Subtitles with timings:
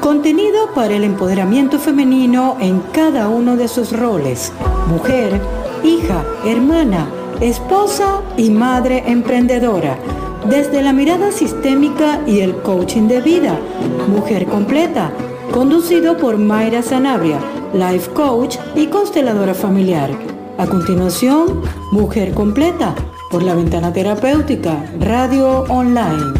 [0.00, 4.50] Contenido para el empoderamiento femenino en cada uno de sus roles.
[4.88, 5.38] Mujer,
[5.84, 7.06] hija, hermana,
[7.40, 9.98] esposa y madre emprendedora.
[10.48, 13.58] Desde la mirada sistémica y el coaching de vida.
[14.08, 15.12] Mujer completa.
[15.52, 17.38] Conducido por Mayra Sanabria,
[17.74, 20.10] life coach y consteladora familiar.
[20.56, 21.60] A continuación,
[21.92, 22.94] Mujer completa
[23.30, 26.32] por la ventana terapéutica, radio online.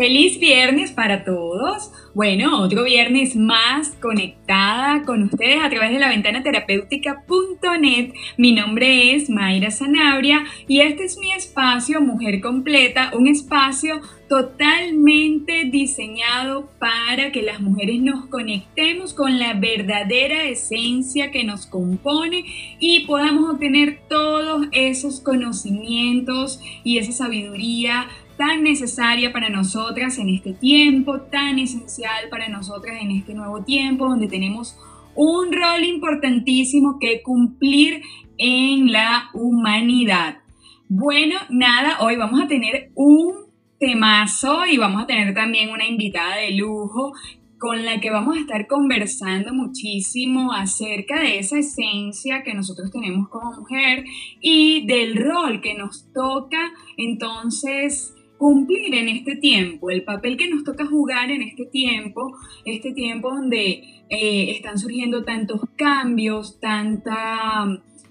[0.00, 1.92] Feliz viernes para todos.
[2.14, 8.14] Bueno, otro viernes más conectada con ustedes a través de la ventana terapéutica.net.
[8.38, 15.64] Mi nombre es Mayra Sanabria y este es mi espacio Mujer Completa, un espacio totalmente
[15.64, 22.44] diseñado para que las mujeres nos conectemos con la verdadera esencia que nos compone
[22.78, 28.08] y podamos obtener todos esos conocimientos y esa sabiduría
[28.40, 34.08] tan necesaria para nosotras en este tiempo, tan esencial para nosotras en este nuevo tiempo,
[34.08, 34.78] donde tenemos
[35.14, 38.00] un rol importantísimo que cumplir
[38.38, 40.38] en la humanidad.
[40.88, 46.36] Bueno, nada, hoy vamos a tener un temazo y vamos a tener también una invitada
[46.36, 47.12] de lujo
[47.58, 53.28] con la que vamos a estar conversando muchísimo acerca de esa esencia que nosotros tenemos
[53.28, 54.06] como mujer
[54.40, 60.64] y del rol que nos toca entonces cumplir en este tiempo, el papel que nos
[60.64, 67.66] toca jugar en este tiempo, este tiempo donde eh, están surgiendo tantos cambios, tanta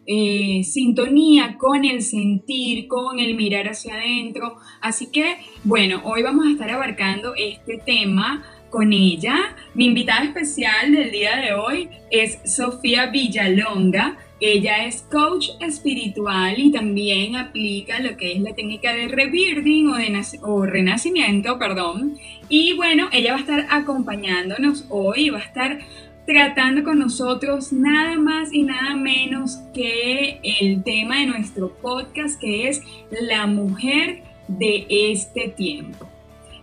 [0.06, 4.58] eh, sintonía con el sentir, con el mirar hacia adentro.
[4.82, 9.36] Así que, bueno, hoy vamos a estar abarcando este tema con ella.
[9.74, 14.20] Mi invitada especial del día de hoy es Sofía Villalonga.
[14.42, 19.96] Ella es coach espiritual y también aplica lo que es la técnica de rebirthing o,
[19.98, 22.18] de o renacimiento, perdón.
[22.48, 25.80] Y bueno, ella va a estar acompañándonos hoy, va a estar
[26.26, 32.70] tratando con nosotros nada más y nada menos que el tema de nuestro podcast que
[32.70, 36.08] es la mujer de este tiempo.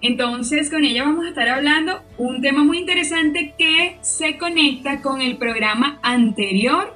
[0.00, 5.20] Entonces con ella vamos a estar hablando un tema muy interesante que se conecta con
[5.20, 6.95] el programa anterior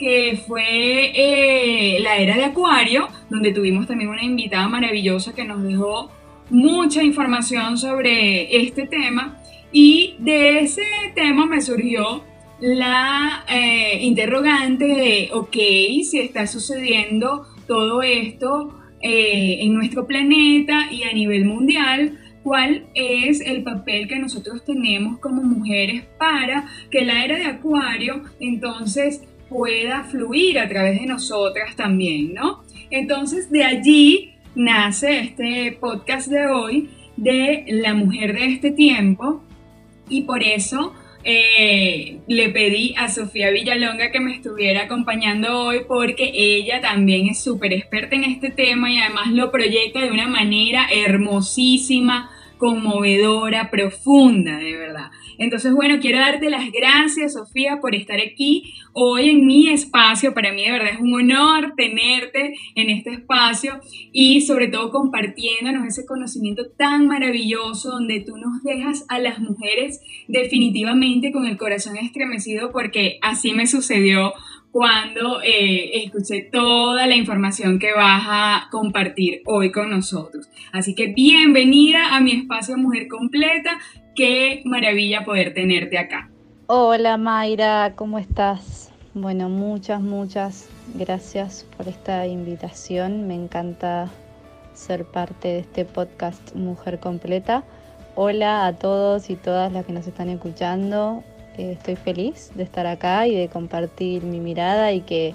[0.00, 5.62] que fue eh, la era de Acuario, donde tuvimos también una invitada maravillosa que nos
[5.62, 6.10] dejó
[6.48, 9.36] mucha información sobre este tema.
[9.70, 10.82] Y de ese
[11.14, 12.24] tema me surgió
[12.60, 21.02] la eh, interrogante de, ok, si está sucediendo todo esto eh, en nuestro planeta y
[21.02, 27.22] a nivel mundial, cuál es el papel que nosotros tenemos como mujeres para que la
[27.22, 32.62] era de Acuario entonces pueda fluir a través de nosotras también, ¿no?
[32.90, 39.42] Entonces de allí nace este podcast de hoy de la mujer de este tiempo
[40.08, 46.30] y por eso eh, le pedí a Sofía Villalonga que me estuviera acompañando hoy porque
[46.32, 50.86] ella también es súper experta en este tema y además lo proyecta de una manera
[50.90, 55.10] hermosísima, conmovedora, profunda, de verdad.
[55.38, 60.34] Entonces, bueno, quiero darte las gracias, Sofía, por estar aquí hoy en mi espacio.
[60.34, 63.80] Para mí, de verdad, es un honor tenerte en este espacio
[64.12, 70.00] y sobre todo compartiéndonos ese conocimiento tan maravilloso donde tú nos dejas a las mujeres
[70.28, 74.34] definitivamente con el corazón estremecido porque así me sucedió
[74.72, 80.48] cuando eh, escuché toda la información que vas a compartir hoy con nosotros.
[80.72, 83.78] Así que bienvenida a mi espacio Mujer Completa.
[84.14, 86.30] Qué maravilla poder tenerte acá.
[86.66, 88.92] Hola Mayra, ¿cómo estás?
[89.12, 93.26] Bueno, muchas, muchas gracias por esta invitación.
[93.26, 94.08] Me encanta
[94.72, 97.64] ser parte de este podcast Mujer Completa.
[98.14, 101.24] Hola a todos y todas las que nos están escuchando.
[101.60, 105.34] Eh, estoy feliz de estar acá y de compartir mi mirada y que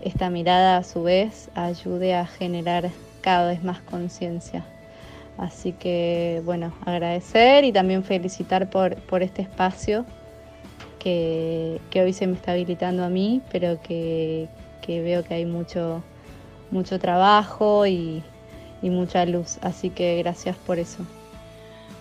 [0.00, 2.88] esta mirada a su vez ayude a generar
[3.20, 4.64] cada vez más conciencia.
[5.36, 10.06] Así que bueno, agradecer y también felicitar por, por este espacio
[10.98, 14.48] que, hoy se me está habilitando a mí, pero que,
[14.86, 16.02] veo que hay mucho,
[16.70, 18.22] mucho trabajo y
[18.80, 19.58] mucha luz.
[19.60, 21.04] Así que gracias por eso.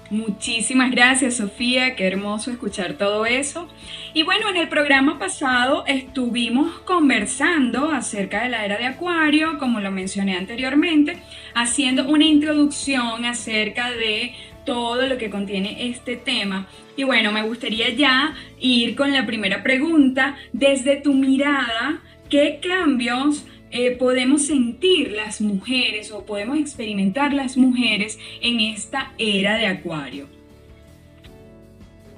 [0.09, 3.67] Muchísimas gracias Sofía, qué hermoso escuchar todo eso.
[4.13, 9.81] Y bueno, en el programa pasado estuvimos conversando acerca de la era de Acuario, como
[9.81, 11.17] lo mencioné anteriormente,
[11.53, 14.33] haciendo una introducción acerca de
[14.65, 16.67] todo lo que contiene este tema.
[16.95, 20.37] Y bueno, me gustaría ya ir con la primera pregunta.
[20.53, 28.17] Desde tu mirada, ¿qué cambios eh, podemos sentir las mujeres o podemos experimentar las mujeres
[28.41, 30.27] en esta era de Acuario?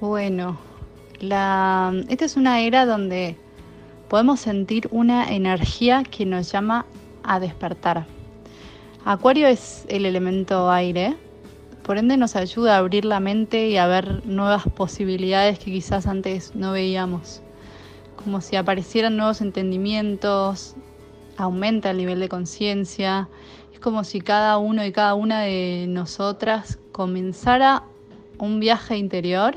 [0.00, 0.58] Bueno,
[1.20, 3.36] esta es una era donde
[4.08, 6.86] podemos sentir una energía que nos llama
[7.22, 8.06] a despertar.
[9.04, 11.16] Acuario es el elemento aire,
[11.82, 16.06] por ende nos ayuda a abrir la mente y a ver nuevas posibilidades que quizás
[16.06, 17.42] antes no veíamos.
[18.22, 20.76] Como si aparecieran nuevos entendimientos,
[21.40, 23.28] aumenta el nivel de conciencia,
[23.72, 27.84] es como si cada uno y cada una de nosotras comenzara
[28.38, 29.56] un viaje interior,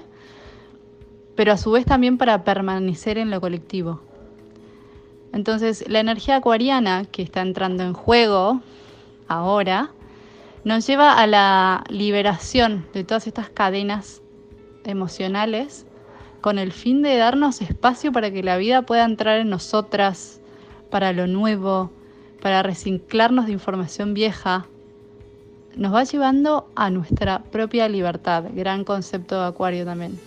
[1.36, 4.02] pero a su vez también para permanecer en lo colectivo.
[5.34, 8.62] Entonces, la energía acuariana que está entrando en juego
[9.28, 9.92] ahora
[10.64, 14.22] nos lleva a la liberación de todas estas cadenas
[14.86, 15.86] emocionales
[16.42, 20.42] con el fin de darnos espacio para que la vida pueda entrar en nosotras,
[20.94, 21.90] para lo nuevo,
[22.40, 24.68] para reciclarnos de información vieja,
[25.76, 30.20] nos va llevando a nuestra propia libertad, gran concepto de Acuario también.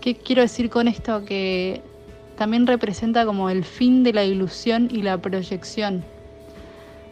[0.00, 1.24] ¿Qué quiero decir con esto?
[1.24, 1.80] Que
[2.36, 6.02] también representa como el fin de la ilusión y la proyección.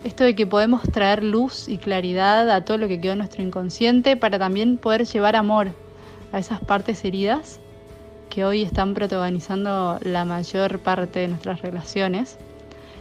[0.03, 3.45] Esto de que podemos traer luz y claridad a todo lo que quedó en nuestro
[3.45, 5.69] inconsciente para también poder llevar amor
[6.33, 7.61] a esas partes heridas
[8.29, 12.39] que hoy están protagonizando la mayor parte de nuestras relaciones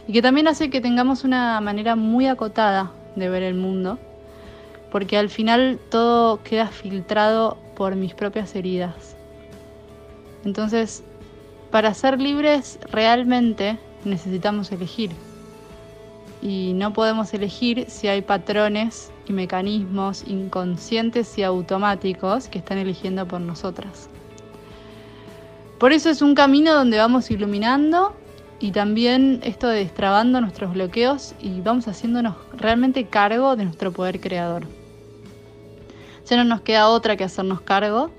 [0.06, 3.98] y que también hace que tengamos una manera muy acotada de ver el mundo,
[4.90, 9.16] porque al final todo queda filtrado por mis propias heridas.
[10.44, 11.02] Entonces,
[11.70, 15.10] para ser libres realmente necesitamos elegir.
[16.42, 23.26] Y no podemos elegir si hay patrones y mecanismos inconscientes y automáticos que están eligiendo
[23.28, 24.08] por nosotras.
[25.78, 28.14] Por eso es un camino donde vamos iluminando
[28.62, 34.20] y también esto de destrabando nuestros bloqueos y vamos haciéndonos realmente cargo de nuestro poder
[34.20, 34.68] creador.
[36.30, 38.12] Ya no nos queda otra que hacernos cargo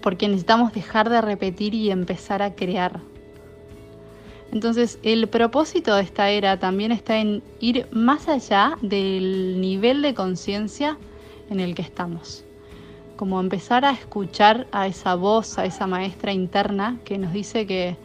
[0.00, 3.00] porque necesitamos dejar de repetir y empezar a crear.
[4.52, 10.14] Entonces el propósito de esta era también está en ir más allá del nivel de
[10.14, 10.96] conciencia
[11.50, 12.42] en el que estamos.
[13.16, 17.98] Como empezar a escuchar a esa voz, a esa maestra interna que nos dice que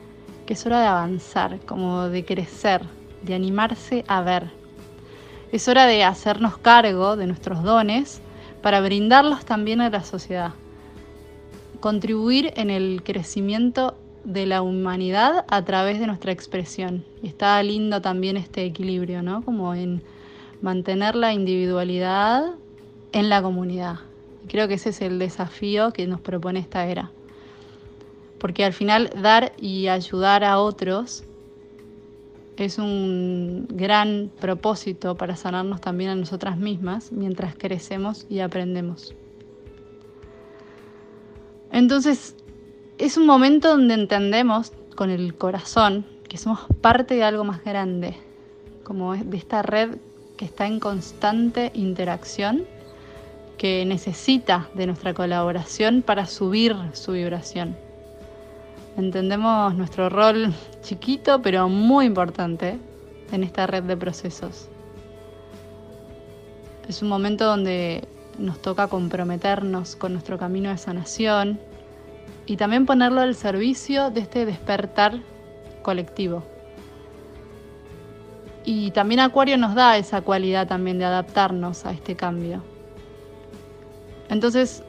[0.45, 2.81] que es hora de avanzar, como de crecer,
[3.23, 4.51] de animarse a ver.
[5.51, 8.21] Es hora de hacernos cargo de nuestros dones
[8.61, 10.53] para brindarlos también a la sociedad.
[11.79, 17.05] Contribuir en el crecimiento de la humanidad a través de nuestra expresión.
[17.23, 19.43] Está lindo también este equilibrio, ¿no?
[19.43, 20.01] Como en
[20.61, 22.53] mantener la individualidad
[23.11, 23.99] en la comunidad.
[24.47, 27.11] creo que ese es el desafío que nos propone esta era
[28.39, 31.23] porque al final dar y ayudar a otros
[32.57, 39.13] es un gran propósito para sanarnos también a nosotras mismas mientras crecemos y aprendemos.
[41.71, 42.35] Entonces,
[42.97, 48.15] es un momento donde entendemos con el corazón que somos parte de algo más grande,
[48.83, 49.97] como de esta red
[50.37, 52.65] que está en constante interacción,
[53.57, 57.84] que necesita de nuestra colaboración para subir su vibración.
[58.97, 62.79] Entendemos nuestro rol chiquito pero muy importante
[63.31, 64.69] en esta red de procesos.
[66.87, 71.59] Es un momento donde nos toca comprometernos con nuestro camino de sanación
[72.45, 75.19] y también ponerlo al servicio de este despertar
[75.81, 76.43] colectivo.
[78.63, 82.63] Y también Acuario nos da esa cualidad también de adaptarnos a este cambio.
[84.29, 84.83] Entonces,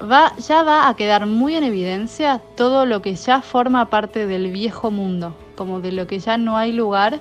[0.00, 4.90] ya va a quedar muy en evidencia todo lo que ya forma parte del viejo
[4.90, 7.20] mundo, como de lo que ya no hay lugar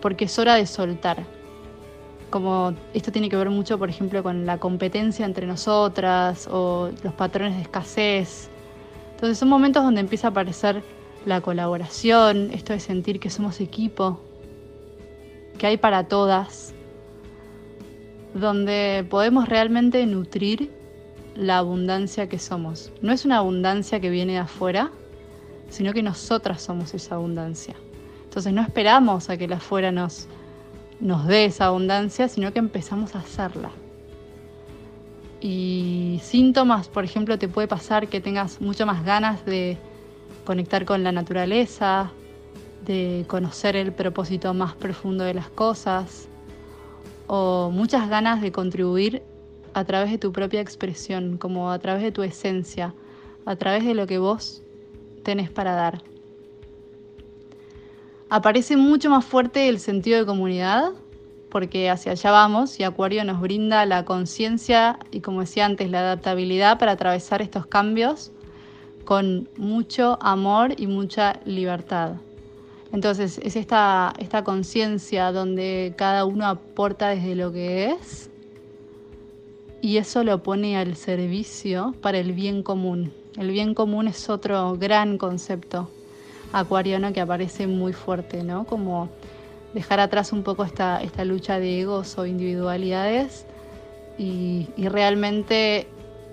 [0.00, 1.24] porque es hora de soltar.
[2.30, 7.14] Como esto tiene que ver mucho, por ejemplo, con la competencia entre nosotras o los
[7.14, 8.50] patrones de escasez.
[9.12, 10.82] Entonces son momentos donde empieza a aparecer
[11.24, 14.20] la colaboración, esto de sentir que somos equipo,
[15.58, 16.74] que hay para todas,
[18.34, 20.70] donde podemos realmente nutrir
[21.34, 22.92] la abundancia que somos.
[23.02, 24.90] No es una abundancia que viene de afuera,
[25.68, 27.74] sino que nosotras somos esa abundancia.
[28.24, 30.28] Entonces no esperamos a que la afuera nos,
[31.00, 33.70] nos dé esa abundancia, sino que empezamos a hacerla.
[35.40, 39.76] Y síntomas, por ejemplo, te puede pasar que tengas mucho más ganas de
[40.44, 42.10] conectar con la naturaleza,
[42.84, 46.28] de conocer el propósito más profundo de las cosas,
[47.26, 49.22] o muchas ganas de contribuir
[49.74, 52.94] a través de tu propia expresión, como a través de tu esencia,
[53.44, 54.62] a través de lo que vos
[55.22, 56.02] tenés para dar.
[58.30, 60.92] aparece mucho más fuerte el sentido de comunidad,
[61.50, 66.00] porque hacia allá vamos y Acuario nos brinda la conciencia y como decía antes, la
[66.00, 68.32] adaptabilidad para atravesar estos cambios
[69.04, 72.14] con mucho amor y mucha libertad.
[72.92, 78.30] Entonces es esta, esta conciencia donde cada uno aporta desde lo que es
[79.84, 83.12] y eso lo pone al servicio para el bien común.
[83.36, 85.90] El bien común es otro gran concepto
[86.54, 88.64] acuariano que aparece muy fuerte, ¿no?
[88.64, 89.10] Como
[89.74, 93.44] dejar atrás un poco esta, esta lucha de egos o individualidades
[94.16, 95.86] y, realmente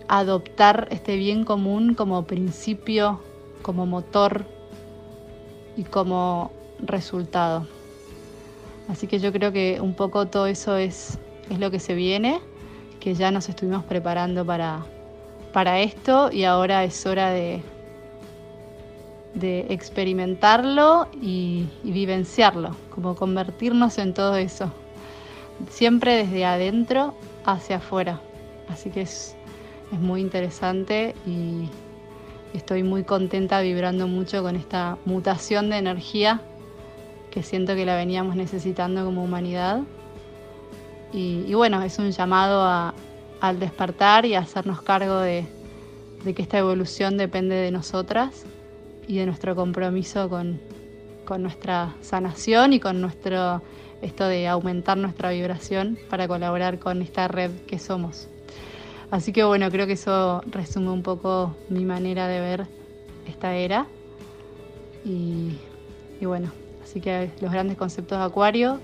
[0.08, 3.20] adoptar este bien común como principio,
[3.62, 4.46] como motor
[5.76, 7.68] y como resultado.
[8.88, 12.40] Así que yo creo que un poco todo eso es, es lo que se viene,
[13.02, 14.86] que ya nos estuvimos preparando para,
[15.52, 17.62] para esto y ahora es hora de,
[19.34, 24.72] de experimentarlo y, vivenciarlo, como convertirnos en todo eso,
[25.70, 28.22] siempre desde adentro hacia afuera.
[28.70, 29.36] Así que es,
[29.92, 31.68] es muy interesante y
[32.54, 36.42] estoy muy contenta vibrando mucho con esta mutación de energía
[37.32, 39.82] que siento que la veníamos necesitando como humanidad.
[41.14, 42.94] Y, bueno, es un llamado
[43.42, 45.46] al despertar y a hacernos cargo de,
[46.24, 48.46] de que esta evolución depende de nosotras
[49.08, 50.60] y de nuestro compromiso con,
[51.40, 53.62] nuestra sanación y con nuestro
[54.02, 58.28] esto de aumentar nuestra vibración para colaborar con esta red que somos.
[59.12, 62.68] Así que bueno, creo que eso resume un poco mi manera de ver
[63.30, 63.86] esta era.
[65.06, 65.56] Y,
[66.20, 66.52] y bueno,
[66.84, 68.82] así que los grandes conceptos de Acuario,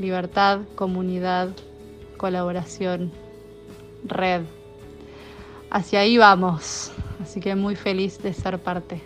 [0.00, 1.54] libertad, comunidad,
[2.16, 3.12] colaboración,
[4.04, 4.42] red.
[5.70, 6.92] Hacia ahí vamos.
[7.22, 9.00] Así que muy feliz de ser parte.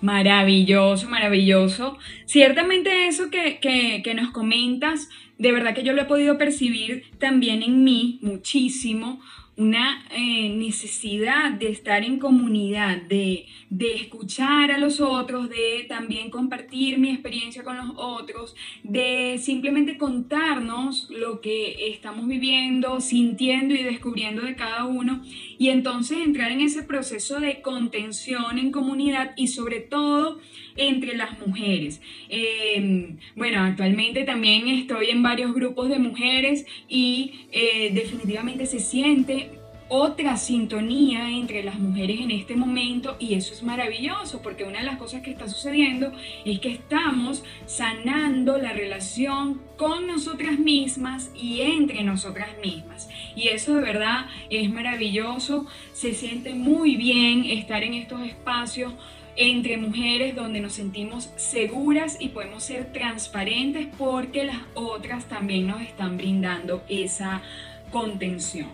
[0.00, 1.96] Maravilloso, maravilloso.
[2.26, 3.58] Ciertamente eso que,
[4.02, 9.20] que, nos comentas, de verdad que yo lo he podido percibir también en mí muchísimo,
[9.56, 16.30] una eh, necesidad de estar en comunidad, de, de, escuchar a los otros, de también
[16.30, 23.82] compartir mi experiencia con los otros, de simplemente contarnos lo que estamos viviendo, sintiendo y
[23.82, 25.22] descubriendo de cada uno.
[25.58, 30.40] Y entonces entrar en ese proceso de contención en comunidad y sobre todo
[30.76, 32.00] entre las mujeres.
[32.28, 39.50] Em, bueno, actualmente también estoy en varios grupos de mujeres y eh, definitivamente se siente
[39.88, 44.86] otra sintonía entre las mujeres en este momento y eso es maravilloso porque una de
[44.86, 46.10] las cosas que está sucediendo
[46.44, 53.74] es que estamos sanando la relación con nosotras mismas y entre nosotras mismas y eso
[53.74, 58.94] de verdad es maravilloso, se siente muy bien estar en estos espacios
[59.36, 65.80] entre mujeres donde nos sentimos seguras y podemos ser transparentes porque las otras también nos
[65.80, 67.42] están brindando esa
[67.90, 68.68] contención.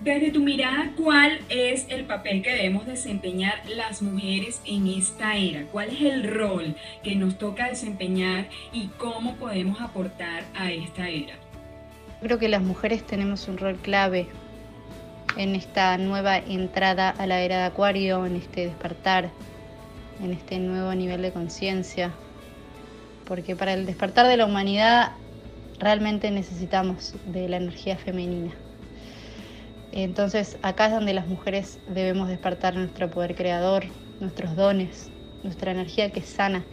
[0.00, 5.64] Desde tu mirada, ¿cuál es el papel que debemos desempeñar las mujeres en esta era?
[5.72, 11.34] ¿Cuál es el rol que nos toca desempeñar y cómo podemos aportar a esta era?
[12.20, 14.26] Creo que las mujeres tenemos un rol clave
[15.38, 19.30] en esta nueva entrada a la era de Acuario, en este despertar,
[20.22, 22.12] en este nuevo nivel de conciencia,
[23.26, 25.12] porque para el despertar de la humanidad
[25.78, 28.52] realmente necesitamos de la energía femenina.
[29.92, 33.84] Entonces acá es donde las mujeres debemos despertar nuestro poder creador,
[34.20, 35.10] nuestros dones,
[35.42, 36.64] nuestra energía que sana,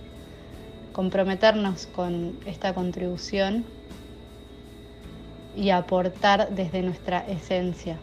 [0.91, 3.65] comprometernos con esta contribución
[5.55, 7.97] y aportar desde nuestra esencia.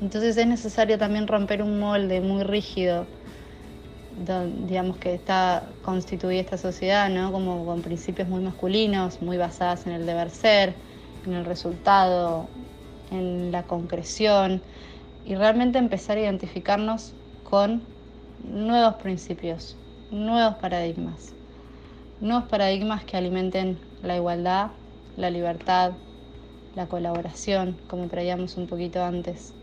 [0.00, 3.06] Entonces es necesario también romper un molde muy rígido
[4.20, 7.32] digamos que está constituida esta sociedad, ¿no?
[7.32, 10.74] Como con principios muy masculinos, muy basadas en el deber ser,
[11.24, 12.46] en el resultado,
[13.10, 14.60] en la concreción
[15.24, 17.14] y realmente empezar a identificarnos
[17.48, 17.82] con
[18.44, 19.76] nuevos principios,
[20.10, 21.32] nuevos paradigmas,
[22.20, 24.70] nuevos paradigmas que alimenten la igualdad,
[25.16, 25.92] la libertad,
[26.74, 29.54] la colaboración, como traíamos un poquito antes,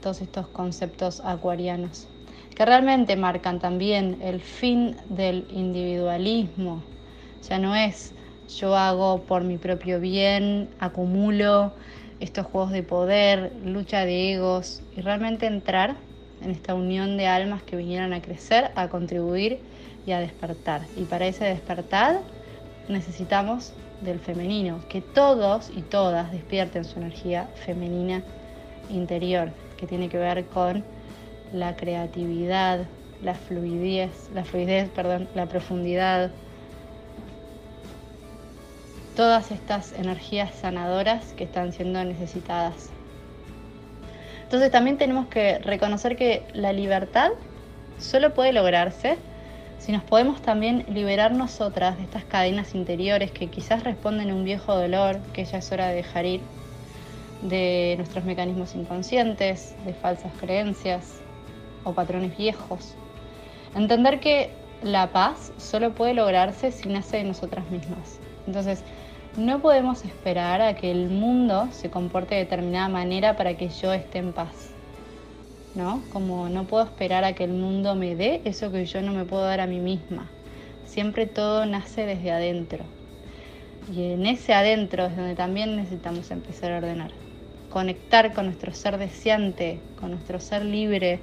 [0.00, 2.08] todos estos conceptos acuarianos
[2.62, 6.80] que realmente marcan también el fin del individualismo.
[7.48, 8.12] Ya no es
[8.56, 11.72] yo hago por mi propio bien, acumulo
[12.20, 15.96] estos juegos de poder, lucha de egos y realmente entrar
[16.40, 19.58] en esta unión de almas que vinieron a crecer, a contribuir
[20.06, 20.82] y a despertar.
[20.96, 22.20] Y para ese despertar
[22.88, 28.22] necesitamos del femenino, que todos y todas despierten su energía femenina
[28.88, 30.84] interior, que tiene que ver con
[31.52, 32.86] la creatividad,
[33.22, 36.30] la fluidez, la fluidez, perdón, la profundidad.
[39.16, 42.90] Todas estas energías sanadoras que están siendo necesitadas.
[44.44, 47.30] Entonces también tenemos que reconocer que la libertad
[47.98, 49.16] solo puede lograrse
[49.78, 54.44] si nos podemos también liberar nosotras de estas cadenas interiores que quizás responden a un
[54.44, 56.40] viejo dolor que ya es hora de dejar ir,
[57.42, 61.21] de nuestros mecanismos inconscientes, de falsas creencias
[61.84, 62.94] o patrones viejos.
[63.74, 64.50] Entender que
[64.82, 68.18] la paz solo puede lograrse si nace de nosotras mismas.
[68.46, 68.82] Entonces,
[69.36, 73.92] no podemos esperar a que el mundo se comporte de determinada manera para que yo
[73.92, 74.72] esté en paz.
[75.74, 76.02] ¿no?
[76.12, 79.24] Como no puedo esperar a que el mundo me dé eso que yo no me
[79.24, 80.28] puedo dar a mí misma.
[80.84, 82.84] Siempre todo nace desde adentro.
[83.92, 87.10] Y en ese adentro es donde también necesitamos empezar a ordenar.
[87.70, 91.20] Conectar con nuestro ser deseante, con nuestro ser libre,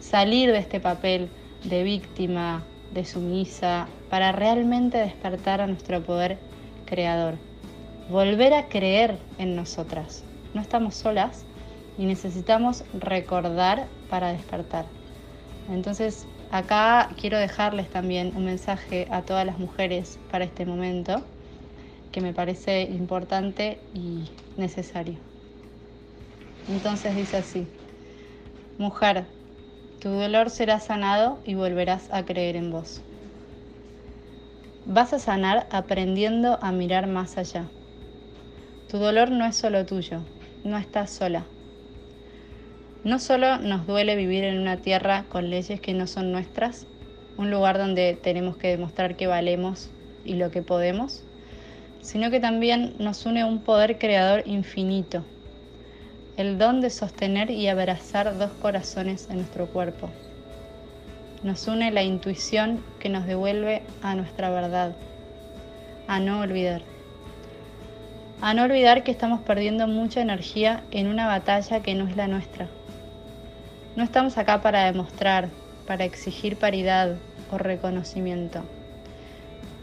[0.00, 1.28] salir de este papel
[1.64, 6.38] de víctima, de sumisa, para realmente despertar a nuestro poder
[6.86, 7.34] creador.
[8.08, 10.24] Volver a creer en nosotras.
[10.54, 11.44] No estamos solas,
[11.98, 14.86] y necesitamos recordar para despertar.
[15.68, 21.22] Entonces, acá quiero dejarles también un mensaje a todas las mujeres para este momento
[22.12, 25.16] que me parece importante y necesario.
[26.68, 27.66] Entonces dice así,
[28.78, 29.26] mujer,
[30.00, 33.00] tu dolor será sanado y volverás a creer en vos.
[34.84, 37.64] Vas a sanar aprendiendo a mirar más allá.
[38.88, 40.20] Tu dolor no es solo tuyo,
[40.64, 41.44] no estás sola.
[43.04, 46.86] No solo nos duele vivir en una tierra con leyes que no son nuestras,
[47.36, 49.90] un lugar donde tenemos que demostrar que valemos
[50.24, 51.22] y lo que podemos,
[52.00, 55.24] sino que también nos une un poder creador infinito,
[56.38, 60.08] el don de sostener y abrazar dos corazones en nuestro cuerpo.
[61.42, 64.96] Nos une la intuición que nos devuelve a nuestra verdad,
[66.06, 66.80] a no olvidar.
[68.40, 72.26] A no olvidar que estamos perdiendo mucha energía en una batalla que no es la
[72.28, 72.68] nuestra
[73.98, 75.48] no estamos acá para demostrar,
[75.84, 77.16] para exigir paridad
[77.50, 78.62] o reconocimiento.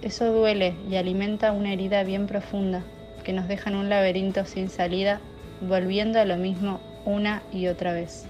[0.02, 2.82] Eso duele y alimenta una herida bien profunda
[3.26, 5.20] que nos deja en un laberinto sin salida,
[5.62, 8.26] volviendo a lo mismo una y otra vez.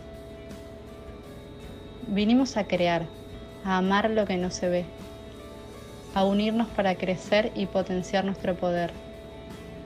[2.08, 3.04] Vinimos a crear,
[3.64, 4.86] a amar lo que no se ve,
[6.14, 8.92] a unirnos para crecer y potenciar nuestro poder.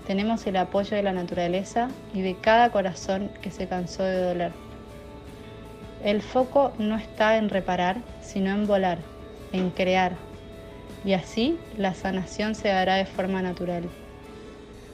[0.06, 4.52] Tenemos el apoyo de la naturaleza y de cada corazón que se cansó de doler.
[6.04, 9.00] El foco no está en reparar, sino en volar,
[9.52, 10.14] en crear.
[11.06, 13.84] Y así la sanación se dará de forma natural.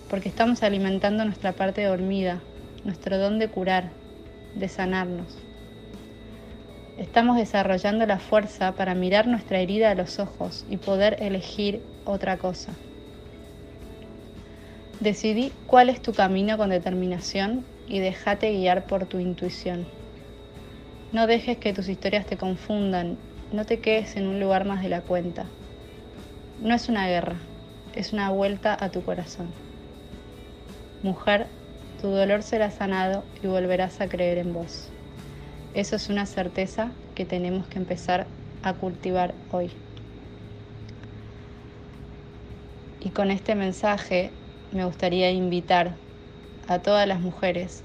[0.09, 2.41] Porque estamos alimentando nuestra parte dormida,
[2.83, 3.91] nuestro don de curar,
[4.55, 5.37] de sanarnos.
[6.97, 12.37] Estamos desarrollando la fuerza para mirar nuestra herida a los ojos y poder elegir otra
[12.37, 12.71] cosa.
[15.01, 19.85] Decidí cuál es tu camino con determinación y déjate guiar por tu intuición.
[21.11, 23.17] No dejes que tus historias te confundan,
[23.51, 25.45] no te quedes en un lugar más de la cuenta.
[26.61, 27.35] No es una guerra,
[27.93, 29.64] es una vuelta a tu corazón.
[31.05, 31.45] Mujer,
[32.01, 34.89] tu dolor será sanado y volverás a creer en vos.
[35.75, 38.25] Eso es una certeza que tenemos que empezar
[38.63, 39.69] a cultivar hoy.
[42.99, 44.31] Y con este mensaje
[44.71, 45.93] me gustaría invitar
[46.67, 47.83] a todas las mujeres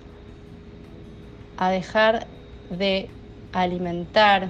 [1.58, 2.26] a dejar
[2.70, 3.10] de
[3.52, 4.48] alimentar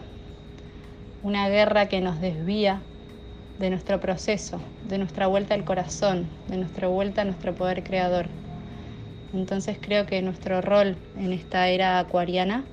[1.24, 2.82] una guerra que nos desvía
[3.58, 8.28] de nuestro proceso, de nuestra vuelta al corazón, de nuestra vuelta a nuestro poder creador.
[9.32, 12.66] Entonces creo que nuestro rol en esta era acuariana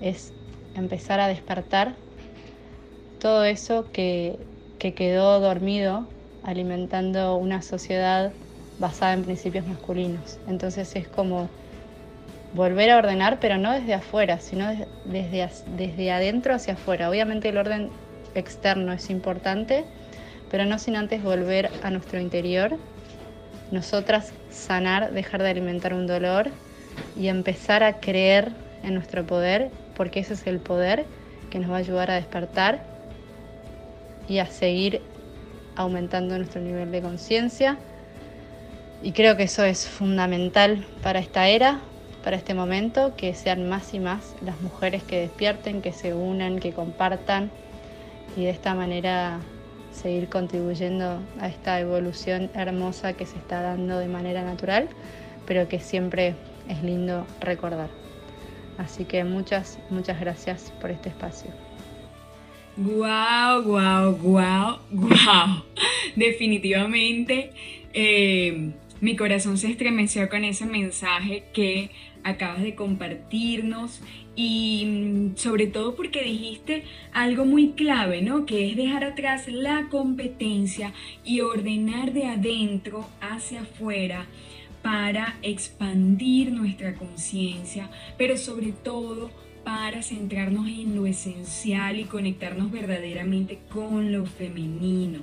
[0.00, 0.34] es
[0.74, 1.98] empezar a despertar
[3.18, 4.46] todo eso que,
[4.78, 6.08] que quedó dormido
[6.42, 8.34] alimentando una sociedad
[8.78, 10.40] basada en principios masculinos.
[10.46, 11.50] Entonces es como
[12.52, 14.68] volver a ordenar, pero no desde afuera, sino
[15.04, 17.08] desde, desde adentro hacia afuera.
[17.10, 17.92] Obviamente el orden
[18.34, 19.86] externo es importante,
[20.48, 22.80] pero no sin antes volver a nuestro interior,
[23.70, 26.50] nosotras sanar, dejar de alimentar un dolor
[27.16, 28.52] y empezar a creer
[28.82, 31.04] en nuestro poder, porque ese es el poder
[31.50, 32.84] que nos va a ayudar a despertar
[34.28, 35.02] y a seguir
[35.76, 37.78] aumentando nuestro nivel de conciencia.
[39.02, 41.80] Y creo que eso es fundamental para esta era,
[42.22, 46.58] para este momento, que sean más y más las mujeres que despierten, que se unan,
[46.58, 47.50] que compartan
[48.36, 49.40] y de esta manera
[49.92, 54.88] seguir contribuyendo a esta evolución hermosa que se está dando de manera natural,
[55.46, 56.34] pero que siempre
[56.68, 57.90] es lindo recordar.
[58.78, 61.50] Así que muchas, muchas gracias por este espacio.
[62.76, 65.64] Wow, wow, wow, wow.
[66.16, 67.50] Definitivamente
[67.92, 71.90] eh, mi corazón se estremeció con ese mensaje que
[72.22, 74.00] acabas de compartirnos
[74.40, 78.46] y mm, sobre todo porque dijiste algo muy clave, ¿no?
[78.46, 84.26] Que es dejar atrás la competencia y ordenar de adentro hacia afuera
[84.80, 89.30] para expandir nuestra conciencia, pero sobre todo
[89.62, 95.20] para centrarnos en lo esencial y conectarnos verdaderamente con lo femenino.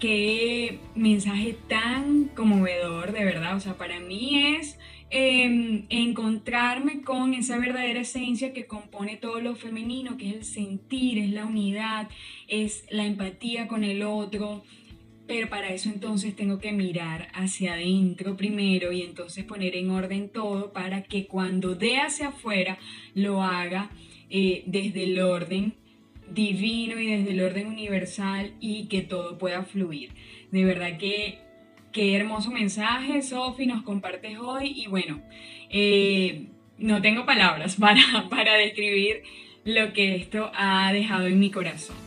[0.00, 3.56] Qué mensaje tan conmovedor, de verdad.
[3.56, 4.75] O sea, para mí es
[5.10, 11.18] em, encontrarme con esa verdadera esencia que compone todo lo femenino, que es el sentir,
[11.18, 12.08] es la unidad,
[12.48, 14.64] es la empatía con el otro,
[15.26, 20.28] pero para eso entonces tengo que mirar hacia adentro primero y entonces poner en orden
[20.28, 22.78] todo para que cuando dé hacia afuera
[23.14, 23.90] lo haga
[24.30, 25.74] eh, desde el orden
[26.30, 30.10] divino y desde el orden universal y que todo pueda fluir.
[30.50, 31.38] De verdad que
[31.96, 35.22] qué hermoso mensaje, Sofi, nos compartes hoy y bueno,
[35.70, 36.44] eh,
[36.76, 39.22] no tengo palabras para, para describir
[39.64, 42.05] lo que esto ha dejado en mi corazón.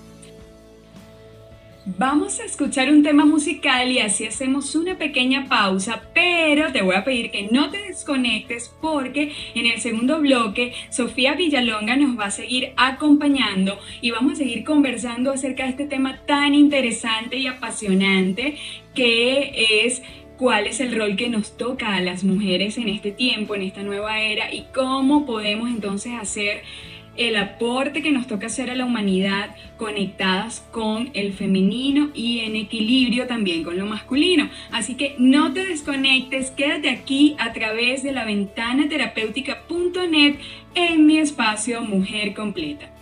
[1.97, 6.95] Vamos a escuchar un tema musical y así hacemos una pequeña pausa, pero te voy
[6.95, 12.25] a pedir que no te desconectes porque en el segundo bloque Sofía Villalonga nos va
[12.25, 17.47] a seguir acompañando y vamos a seguir conversando acerca de este tema tan interesante y
[17.47, 18.58] apasionante
[18.93, 20.04] que es
[20.38, 23.82] cuál es el rol que nos toca a las mujeres en este tiempo, en esta
[23.82, 26.62] nueva era y cómo podemos entonces hacer
[27.19, 32.55] el aporte que nos toca hacer a la humanidad conectadas con el femenino y en
[32.55, 34.49] equilibrio también con lo masculino.
[34.71, 40.36] Así que no te desconectes, quédate aquí a través de la ventana terapéutica.net
[40.75, 42.98] en mi espacio Mujer Completa.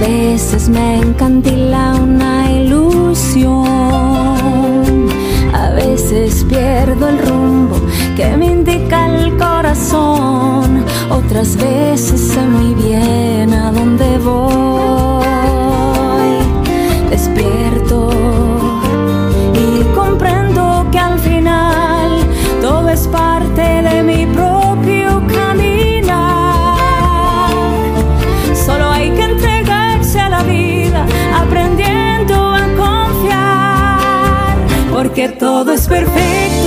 [0.00, 3.54] veces me encantila una ilusión.
[5.52, 7.76] A veces pierdo el rumbo
[8.16, 10.84] que me indica el corazón.
[11.10, 14.99] Otras veces sé muy bien a dónde voy.
[35.10, 36.59] Porque todo es perfecto,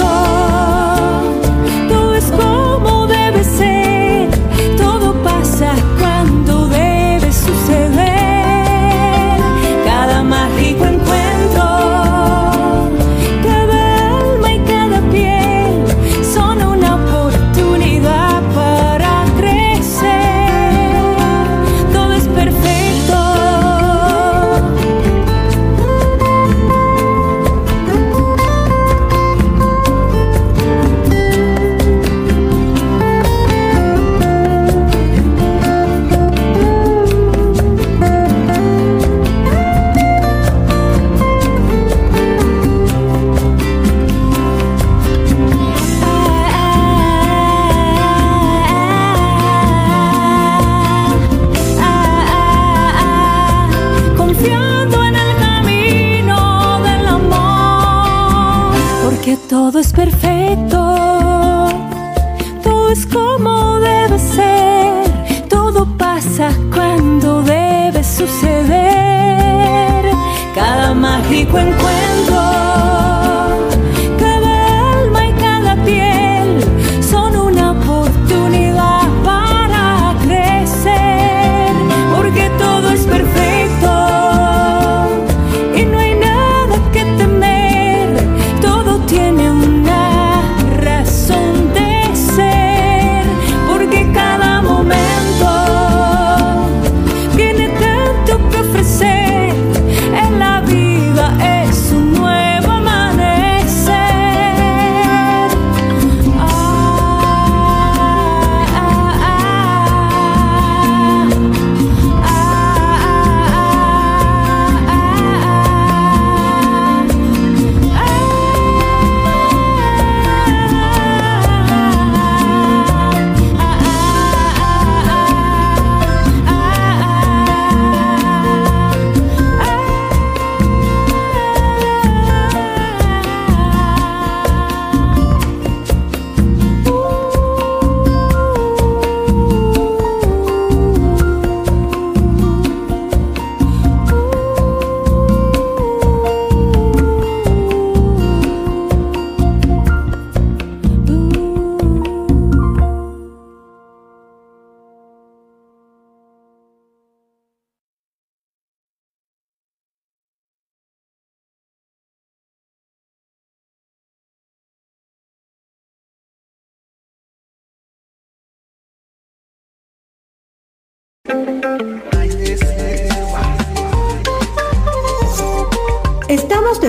[71.54, 71.93] cuenco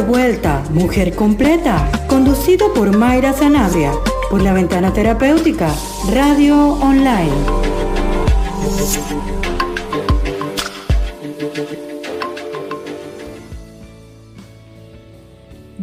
[0.05, 3.93] vuelta, Mujer Completa, conducido por Mayra Sanabria,
[4.31, 5.75] por la Ventana Terapéutica,
[6.13, 7.33] Radio Online.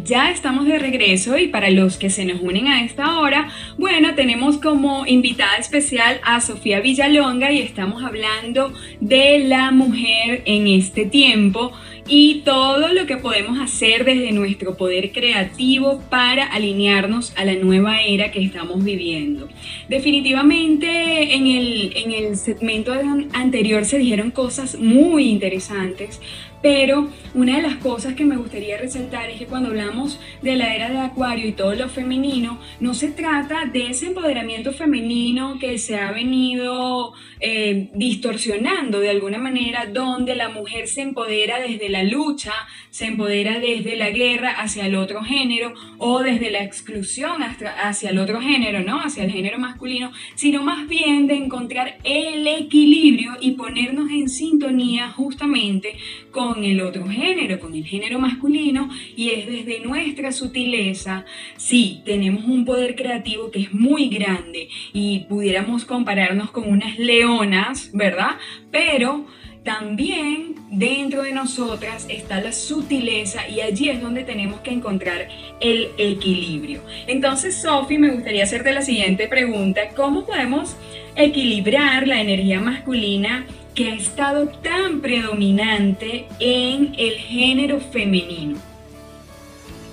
[0.04, 4.14] Ya estamos de regreso y para los que se nos unen a esta hora, bueno,
[4.14, 11.06] tenemos como invitada especial a Sofía Villalonga y estamos hablando de la mujer en este
[11.06, 11.72] tiempo
[12.14, 18.02] y todo lo que podemos hacer desde nuestro poder creativo para alinearnos a la nueva
[18.02, 19.48] era que estamos viviendo.
[19.88, 22.92] Definitivamente en el, en el segmento
[23.32, 26.20] anterior se dijeron cosas muy interesantes,
[26.62, 30.74] pero una de las cosas que me gustaría resaltar es que cuando hablamos de la
[30.74, 35.78] era de Acuario y todo lo femenino, no se trata de ese empoderamiento femenino que
[35.78, 42.04] se ha venido eh, distorsionando de alguna manera, donde la mujer se empodera desde la
[42.04, 42.52] lucha,
[42.90, 48.18] se empodera desde la guerra hacia el otro género o desde la exclusión hacia el
[48.18, 49.00] otro género, ¿no?
[49.00, 55.10] Hacia el género masculino, sino más bien de encontrar el equilibrio y ponernos en sintonía
[55.10, 55.96] justamente
[56.30, 61.24] con el otro género, con el género masculino, y es desde nuestra sutileza,
[61.56, 67.90] sí, tenemos un poder creativo que es muy grande y pudiéramos compararnos con unas leonas
[67.92, 68.36] ¿verdad?
[68.70, 69.26] Pero
[69.64, 75.28] también dentro de nosotras está la sutileza y allí es donde tenemos que encontrar
[75.60, 76.80] el equilibrio.
[77.06, 79.90] Entonces, Sophie, me gustaría hacerte la siguiente pregunta.
[79.94, 80.76] ¿Cómo podemos
[81.14, 88.58] equilibrar la energía masculina que ha estado tan predominante en el género femenino?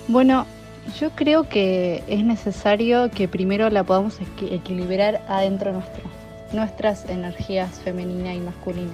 [0.08, 0.46] Bueno,
[1.00, 6.20] yo creo que es necesario que primero la podamos equilibrar adentro nuestro
[6.52, 8.92] nuestras energías femenina y masculina,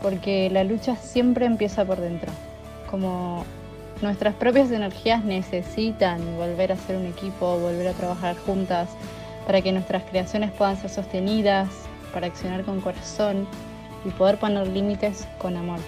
[0.00, 2.32] porque la lucha siempre empieza por dentro,
[2.90, 3.44] como
[4.02, 8.88] nuestras propias energías necesitan volver a ser un equipo, volver a trabajar juntas,
[9.46, 11.68] para que nuestras creaciones puedan ser sostenidas,
[12.12, 13.46] para accionar con corazón
[14.04, 15.78] y poder poner límites con amor.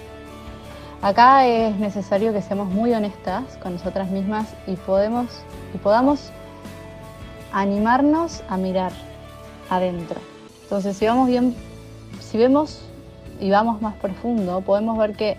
[1.02, 5.26] Acá es necesario que seamos muy honestas con nosotras mismas y, podemos,
[5.74, 6.30] y podamos
[7.52, 8.92] animarnos a mirar
[9.68, 10.20] adentro
[10.66, 11.54] entonces, si vamos bien,
[12.18, 12.80] si vemos
[13.40, 15.36] y vamos más profundo, podemos ver que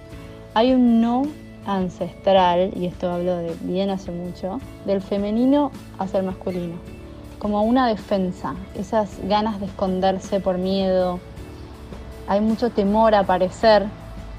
[0.54, 1.24] hay un no
[1.66, 6.76] ancestral, y esto hablo de bien hace mucho, del femenino hacia el masculino,
[7.40, 11.20] como una defensa, esas ganas de esconderse por miedo.
[12.28, 13.86] Hay mucho temor a aparecer,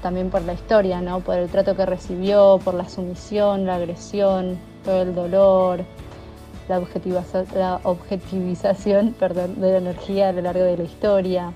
[0.01, 1.21] también por la historia, ¿no?
[1.21, 5.83] Por el trato que recibió, por la sumisión, la agresión, todo el dolor,
[6.67, 11.51] la, objetivización perdón, de la energía a lo largo de la historia.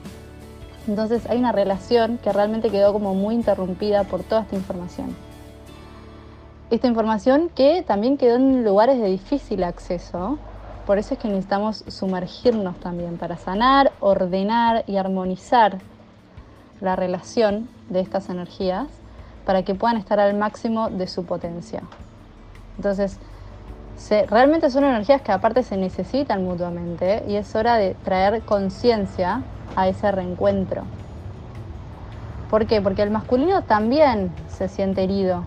[0.88, 5.16] Entonces hay una relación que realmente quedó como muy interrumpida por toda esta información.
[6.72, 10.40] esta información que también quedó en lugares de difícil acceso.
[10.88, 15.78] Por eso es que necesitamos sumergirnos también para sanar, ordenar y armonizar
[16.82, 18.88] la relación de estas energías
[19.46, 21.82] para que puedan estar al máximo de su potencia.
[22.78, 23.18] Entonces,
[24.30, 29.42] realmente son energías que aparte se necesitan mutuamente y es hora de traer conciencia
[29.76, 30.84] a ese reencuentro.
[32.50, 32.82] ¿Por qué?
[32.82, 35.44] Porque el masculino también se siente herido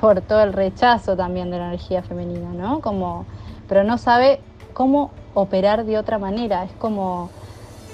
[0.00, 2.80] por todo el rechazo también de la energía femenina, ¿no?
[2.80, 3.24] Como,
[3.68, 4.40] pero no sabe
[4.74, 6.64] cómo operar de otra manera.
[6.64, 7.30] Es como,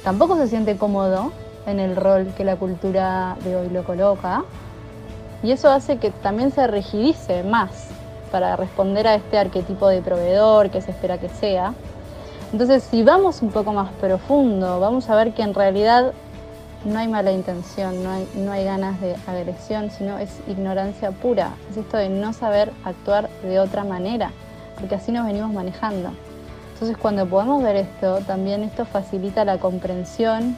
[0.02, 1.32] tampoco se siente cómodo
[1.66, 4.44] en el rol que la cultura de hoy lo coloca.
[5.42, 7.88] Y eso hace que también se rigidice más
[8.30, 11.74] para responder a este arquetipo de proveedor que se espera que sea.
[12.52, 16.12] Entonces, si vamos un poco más profundo, vamos a ver que en realidad
[16.84, 21.54] no hay mala intención, no hay, no hay ganas de agresión, sino es ignorancia pura.
[21.70, 24.30] Es esto de no saber actuar de otra manera,
[24.78, 26.10] porque así nos venimos manejando.
[26.74, 30.56] Entonces, cuando podemos ver esto, también esto facilita la comprensión,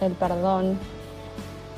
[0.00, 0.78] el perdón,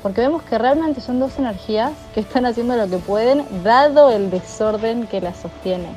[0.01, 4.29] porque vemos que realmente son dos energías que están haciendo lo que pueden, dado el
[4.29, 5.89] desorden que las sostiene.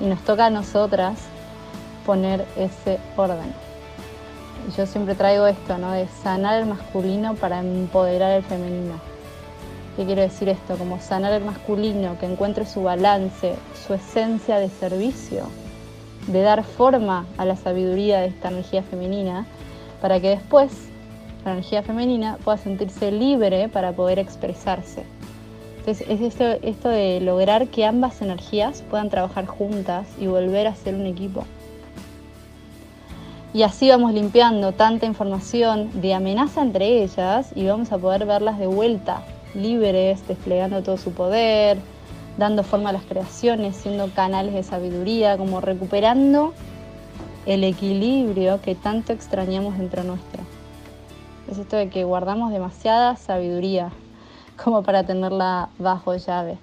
[0.00, 1.18] Y nos toca a nosotras
[2.06, 3.52] poner ese orden.
[4.76, 5.92] Yo siempre traigo esto, ¿no?
[5.92, 8.94] De sanar el masculino para empoderar el femenino.
[9.96, 10.76] ¿Qué quiero decir esto?
[10.76, 15.42] Como sanar el masculino, que encuentre su balance, su esencia de servicio,
[16.28, 19.44] de dar forma a la sabiduría de esta energía femenina,
[20.00, 20.91] para que después
[21.44, 25.04] la energía femenina pueda sentirse libre para poder expresarse.
[25.78, 30.74] Entonces es esto, esto de lograr que ambas energías puedan trabajar juntas y volver a
[30.76, 31.44] ser un equipo.
[33.54, 38.58] Y así vamos limpiando tanta información de amenaza entre ellas y vamos a poder verlas
[38.58, 39.22] de vuelta,
[39.54, 41.78] libres, desplegando todo su poder,
[42.38, 46.54] dando forma a las creaciones, siendo canales de sabiduría, como recuperando
[47.44, 50.51] el equilibrio que tanto extrañamos dentro nuestro.
[51.52, 53.90] Es esto de que guardamos demasiada sabiduría
[54.64, 56.56] como para tenerla bajo llave.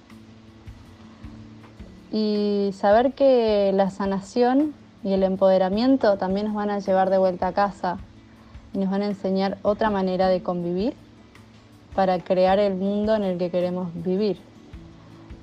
[2.10, 4.74] Y saber que la sanación
[5.04, 7.98] y el empoderamiento también nos van a llevar de vuelta a casa
[8.74, 10.94] y nos van a enseñar otra manera de convivir
[11.94, 14.40] para crear el mundo en el que queremos vivir.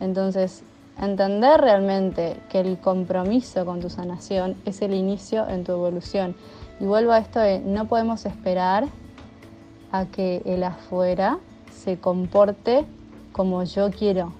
[0.01, 0.61] Entonces,
[1.01, 6.35] entender realmente que el compromiso con tu sanación es el inicio en tu evolución.
[6.81, 8.89] Y vuelvo a esto de no podemos esperar
[9.91, 11.39] a que el afuera
[11.71, 12.85] se comporte
[13.31, 14.33] como yo quiero.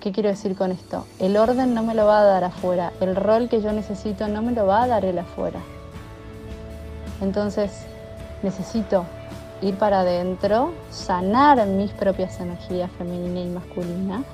[0.00, 1.06] ¿Qué quiero decir con esto?
[1.20, 4.42] El orden no me lo va a dar afuera, el rol que yo necesito no
[4.42, 5.60] me lo va a dar el afuera.
[7.20, 7.70] Entonces
[8.42, 9.04] necesito
[9.60, 14.24] ir para adentro, sanar mis propias energías femenina y masculina.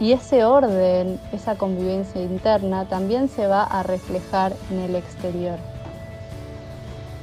[0.00, 5.58] Y ese orden, esa convivencia interna también se va a reflejar en el exterior.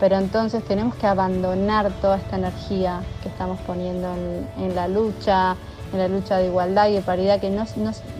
[0.02, 4.12] Pero entonces tenemos que abandonar toda esta energía que estamos poniendo
[4.58, 5.56] en, la lucha,
[5.94, 7.66] en la lucha de igualdad y de paridad, que no,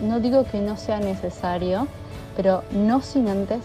[0.00, 1.88] no digo que no sea necesario,
[2.36, 3.62] pero no sin antes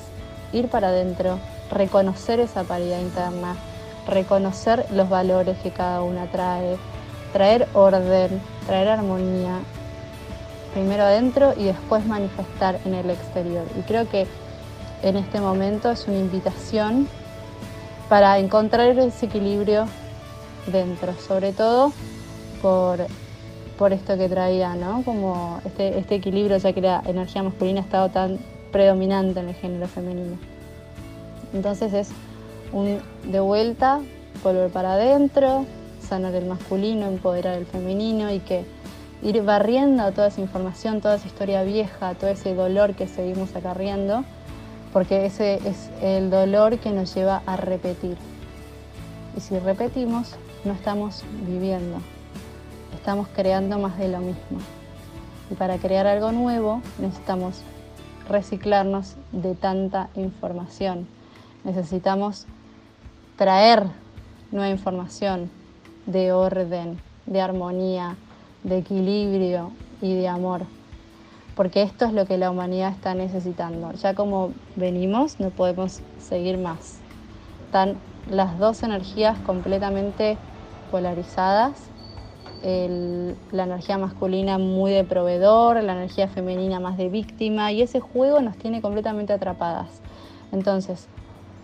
[0.51, 1.37] ir para adentro,
[1.69, 3.55] reconocer esa paridad interna,
[4.07, 6.75] reconocer los valores que cada una trae,
[7.33, 9.59] traer orden, traer armonía,
[10.73, 13.65] primero adentro y después manifestar en el exterior.
[13.77, 14.25] Y creo que
[15.03, 17.07] en este momento es una invitación
[18.09, 19.85] para encontrar ese equilibrio
[20.67, 21.91] dentro, sobre todo
[22.61, 22.99] por,
[23.77, 25.03] por esto que traía, ¿no?
[25.03, 28.39] Como este, este equilibrio, ya que la energía masculina ha estado tan
[28.71, 30.37] predominante en el género femenino.
[31.53, 32.09] Entonces es
[32.71, 34.01] un de vuelta,
[34.43, 35.65] volver para adentro,
[36.01, 38.65] sanar el masculino, empoderar el femenino y que
[39.23, 44.23] ir barriendo toda esa información, toda esa historia vieja, todo ese dolor que seguimos acarriendo
[44.97, 48.17] porque ese es el dolor que nos lleva a repetir.
[49.37, 50.35] Y si repetimos,
[50.65, 51.99] no estamos viviendo,
[52.95, 54.57] estamos creando más de lo mismo.
[55.51, 57.61] Y para crear algo nuevo necesitamos
[58.27, 61.07] reciclarnos de tanta información.
[61.63, 62.47] Necesitamos
[63.35, 63.83] traer
[64.51, 65.51] nueva información
[66.07, 68.15] de orden, de armonía,
[68.63, 70.63] de equilibrio y de amor
[71.57, 73.91] porque esto es lo que la humanidad está necesitando.
[73.93, 76.99] Ya como venimos, no podemos seguir más.
[77.65, 77.97] Están
[78.29, 80.37] las dos energías completamente
[80.91, 81.89] polarizadas.
[82.63, 88.41] la energía masculina muy de proveedor, la energía femenina más de víctima, y ese juego
[88.41, 90.01] nos tiene completamente atrapadas.
[90.51, 91.07] Entonces,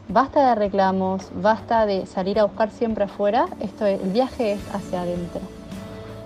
[0.08, 5.02] basta de reclamos, basta de salir a buscar siempre afuera, esto el viaje es hacia
[5.02, 5.63] adentro.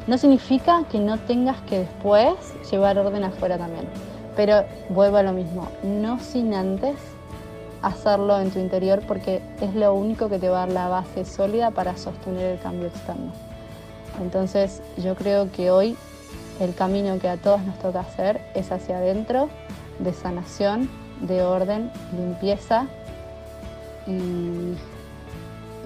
[0.07, 2.33] No significa que no tengas que después
[2.71, 3.85] llevar orden afuera también.
[4.35, 6.95] Pero vuelvo a lo mismo, no sin antes
[7.81, 11.25] hacerlo en tu interior porque es lo único que te va a dar la base
[11.25, 13.31] sólida para sostener el cambio externo.
[14.21, 15.97] Entonces yo creo que hoy
[16.59, 19.49] el camino que a todos nos toca hacer es hacia adentro,
[19.99, 20.89] de sanación,
[21.21, 22.87] de orden, limpieza
[24.05, 24.75] y,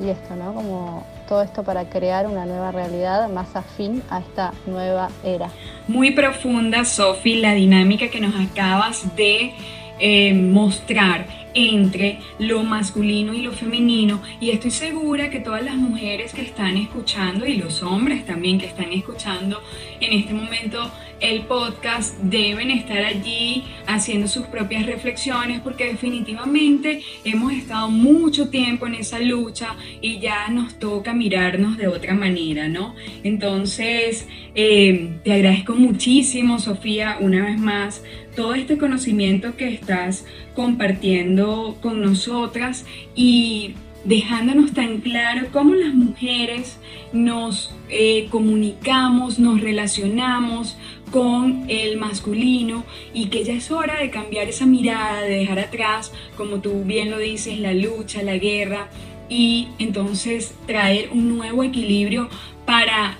[0.03, 0.53] y esto, ¿no?
[0.53, 5.49] Como todo esto para crear una nueva realidad más afín a esta nueva era.
[5.87, 9.53] Muy profunda, Sofi, la dinámica que nos acabas de
[9.97, 16.33] eh, mostrar entre lo masculino y lo femenino y estoy segura que todas las mujeres
[16.33, 19.61] que están escuchando y los hombres también que están escuchando
[20.01, 27.53] en este momento el podcast deben estar allí haciendo sus propias reflexiones porque definitivamente hemos
[27.53, 32.95] estado mucho tiempo en esa lucha y ya nos toca mirarnos de otra manera, ¿no?
[33.23, 38.03] Entonces, eh, te agradezco muchísimo, Sofía, una vez más,
[38.35, 46.79] todo este conocimiento que estás compartiendo con nosotras y dejándonos tan claro cómo las mujeres
[47.13, 50.77] nos eh, comunicamos, nos relacionamos
[51.11, 56.11] con el masculino y que ya es hora de cambiar esa mirada, de dejar atrás,
[56.37, 58.89] como tú bien lo dices, la lucha, la guerra
[59.29, 62.29] y entonces traer un nuevo equilibrio
[62.65, 63.17] para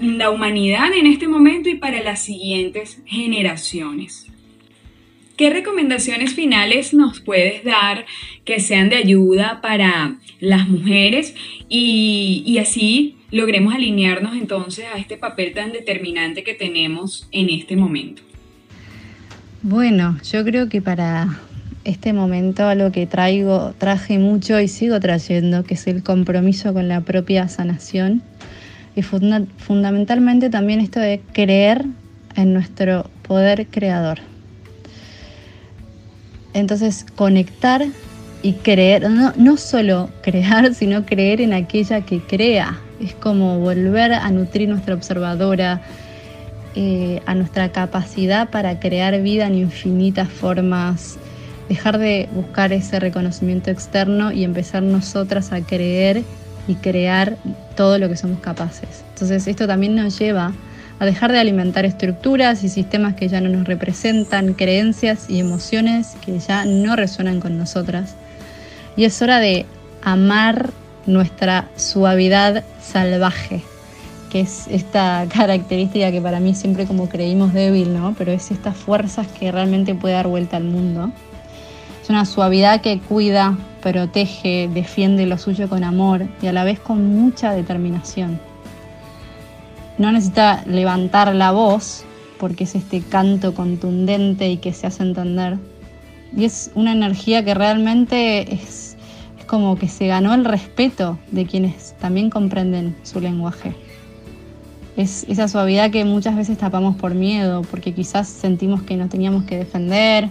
[0.00, 4.26] la humanidad en este momento y para las siguientes generaciones.
[5.36, 8.06] ¿Qué recomendaciones finales nos puedes dar
[8.44, 11.34] que sean de ayuda para las mujeres
[11.68, 17.76] y, y, así logremos alinearnos entonces a este papel tan determinante que tenemos en este
[17.76, 18.22] momento?
[19.60, 21.40] Bueno, yo creo que para
[21.82, 26.86] este momento algo que traigo, traje mucho y sigo trayendo, que es el compromiso con
[26.86, 28.22] la propia sanación
[28.94, 31.84] y fundamentalmente también esto de creer
[32.36, 34.20] en nuestro poder creador.
[36.52, 37.84] Entonces, conectar
[38.44, 42.78] y creer, no, no, solo crear, sino creer en aquella que crea.
[43.04, 45.82] Es como volver a nutrir nuestra observadora,
[46.74, 51.18] eh, a nuestra capacidad para crear vida en infinitas formas,
[51.68, 56.22] dejar de buscar ese reconocimiento externo y empezar nosotras a creer
[56.66, 57.36] y crear
[57.76, 59.04] todo lo que somos capaces.
[59.12, 60.52] Entonces esto también nos lleva
[60.98, 66.16] a dejar de alimentar estructuras y sistemas que ya no nos representan, creencias y emociones
[66.24, 68.14] que ya no resuenan con nosotras.
[68.96, 69.66] Y es hora de
[70.02, 70.70] amar
[71.06, 73.62] nuestra suavidad salvaje,
[74.30, 78.14] que es esta característica que para mí siempre como creímos débil, ¿no?
[78.16, 81.10] Pero es estas fuerzas que realmente puede dar vuelta al mundo.
[82.02, 86.78] Es una suavidad que cuida, protege, defiende lo suyo con amor y a la vez
[86.78, 88.38] con mucha determinación
[89.98, 92.04] no necesita levantar la voz,
[92.38, 95.58] porque es este canto contundente y que se hace entender.
[96.36, 98.83] Y es una energía que realmente es,
[99.46, 103.74] como que se ganó el respeto de quienes también comprenden su lenguaje.
[104.96, 109.44] Es esa suavidad que muchas veces tapamos por miedo, porque quizás sentimos que nos teníamos
[109.44, 110.28] que defender,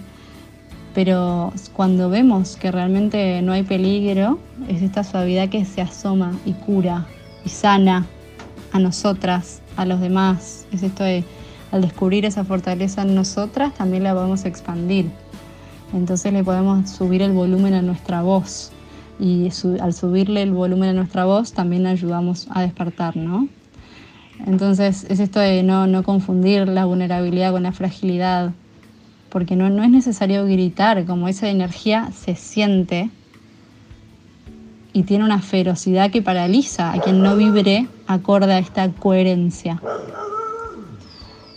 [0.94, 4.38] pero cuando vemos que realmente no hay peligro,
[4.68, 7.06] es esta suavidad que se asoma y cura
[7.44, 8.06] y sana
[8.72, 10.66] a nosotras, a los demás.
[10.72, 11.24] Es esto de,
[11.72, 15.10] al descubrir esa fortaleza en nosotras, también la podemos expandir.
[15.92, 18.70] Entonces le podemos subir el volumen a nuestra voz.
[19.18, 19.50] Y
[19.80, 23.48] al subirle el volumen a nuestra voz, también ayudamos a despertar, ¿no?
[24.46, 28.52] Entonces es esto de no, no confundir la vulnerabilidad con la fragilidad,
[29.30, 33.10] porque no, no es necesario gritar, como esa energía se siente
[34.92, 39.82] y tiene una ferocidad que paraliza a quien no vibre acorde a esta coherencia.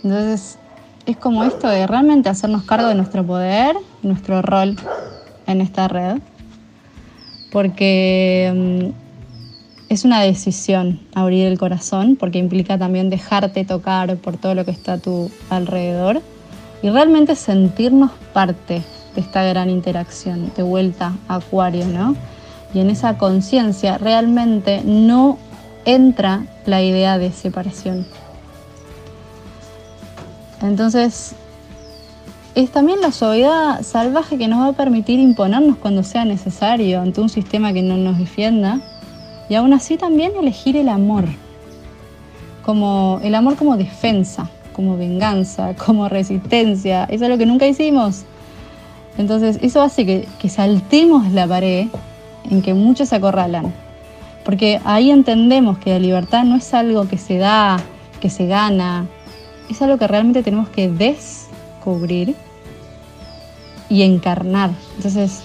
[0.02, 0.58] Entonces,
[1.06, 4.76] es como esto de realmente hacernos cargo de nuestro poder, nuestro rol
[5.46, 6.18] en esta red,
[7.50, 14.54] porque mm, es una decisión abrir el corazón, porque implica también dejarte tocar por todo
[14.54, 16.20] lo que está a tu alrededor
[16.82, 18.82] y realmente sentirnos parte
[19.14, 22.14] de esta gran interacción de vuelta a Acuario, ¿no?
[22.74, 25.38] y en esa conciencia realmente no
[25.84, 28.06] entra la idea de separación.
[30.60, 31.34] Entonces,
[32.62, 37.20] es también la suavidad salvaje que nos va a permitir imponernos cuando sea necesario ante
[37.20, 38.80] un sistema que no nos defienda
[39.48, 41.24] y aún así también elegir el amor,
[42.64, 48.24] como el amor como defensa, como venganza, como resistencia, eso es lo que nunca hicimos.
[49.18, 51.86] Entonces, eso hace que, que saltemos la pared
[52.50, 53.72] en que muchos se acorralan.
[54.44, 57.78] Porque ahí entendemos que la libertad no es algo que se da
[58.20, 59.06] que se gana,
[59.70, 62.34] es algo que realmente tenemos que descubrir
[63.88, 64.70] y encarnar.
[64.96, 65.42] Entonces,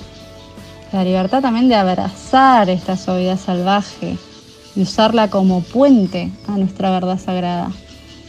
[0.92, 4.18] la libertad también de abrazar esta suavidad salvaje
[4.76, 7.72] y usarla como puente a nuestra verdad sagrada.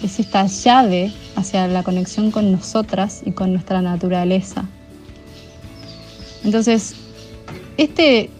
[0.02, 4.64] Es esta llave hacia la conexión con nosotras y con nuestra naturaleza.
[6.44, 6.94] Entonces,
[7.76, 8.30] este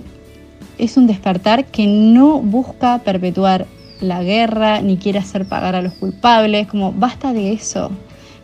[0.78, 3.66] es un despertar que no busca perpetuar
[4.00, 7.90] la guerra ni quiere hacer pagar a los culpables, como basta de eso.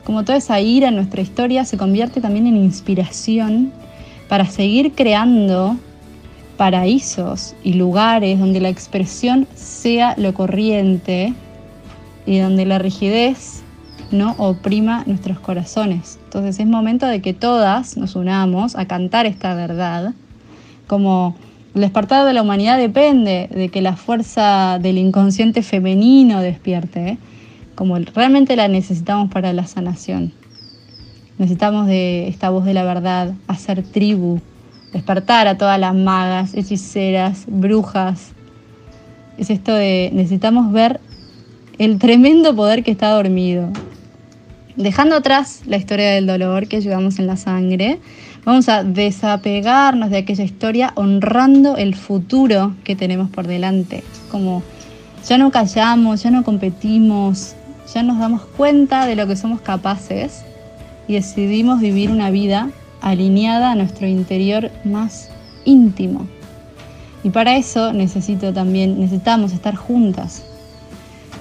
[0.05, 3.73] Como toda esa ira en nuestra historia se convierte también en inspiración
[4.29, 5.77] para seguir creando
[6.57, 11.35] paraísos y lugares donde la expresión sea lo corriente
[12.27, 13.63] y donde la rigidez
[14.11, 16.19] no oprima nuestros corazones.
[16.25, 20.15] Entonces es momento de que todas nos unamos a cantar esta verdad
[20.87, 21.37] como
[21.75, 27.17] el despertar de la humanidad depende de que la fuerza del inconsciente femenino despierte.
[27.81, 30.35] Como realmente la necesitamos para la sanación.
[31.39, 34.39] Necesitamos de esta voz de la verdad, hacer tribu,
[34.93, 38.33] despertar a todas las magas, hechiceras, brujas.
[39.39, 41.01] Es esto de necesitamos ver
[41.79, 43.71] el tremendo poder que está dormido.
[44.77, 47.99] Dejando atrás la historia del dolor que llevamos en la sangre,
[48.45, 54.03] Vamos a desapegarnos de aquella historia honrando el futuro que tenemos por delante.
[54.31, 54.63] Como
[55.29, 57.55] ya no callamos, ya no competimos,
[57.95, 60.43] ya nos damos cuenta de lo que somos capaces
[61.09, 62.71] y decidimos vivir una vida
[63.01, 65.31] alineada a nuestro interior más
[65.65, 66.27] íntimo.
[67.23, 70.43] Y para eso necesito también, necesitamos estar juntas,